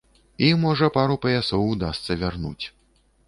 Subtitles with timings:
[0.45, 2.65] І можа пару паясоў удасца вярнуць.